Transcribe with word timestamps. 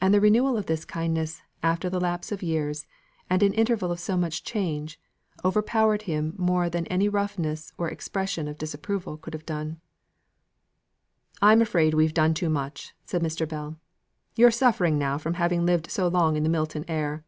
And 0.00 0.14
the 0.14 0.20
renewal 0.20 0.56
of 0.56 0.66
this 0.66 0.84
kindliness, 0.84 1.42
after 1.64 1.90
the 1.90 1.98
lapse 1.98 2.30
of 2.30 2.44
years, 2.44 2.86
and 3.28 3.42
an 3.42 3.52
interval 3.54 3.90
of 3.90 3.98
so 3.98 4.16
much 4.16 4.44
change, 4.44 5.00
overpowered 5.44 6.02
him 6.02 6.32
more 6.38 6.70
than 6.70 6.86
any 6.86 7.08
roughness 7.08 7.72
or 7.76 7.90
expression 7.90 8.46
of 8.46 8.56
disapproval 8.56 9.16
could 9.16 9.34
have 9.34 9.44
done. 9.44 9.80
"I'm 11.42 11.60
afraid 11.60 11.92
we've 11.94 12.14
done 12.14 12.34
too 12.34 12.48
much," 12.48 12.94
said 13.04 13.20
Mr. 13.20 13.48
Bell. 13.48 13.76
"You're 14.36 14.52
suffering 14.52 14.96
now 14.96 15.18
from 15.18 15.34
having 15.34 15.66
lived 15.66 15.90
so 15.90 16.06
long 16.06 16.36
in 16.36 16.44
that 16.44 16.48
Milton 16.50 16.84
air." 16.86 17.24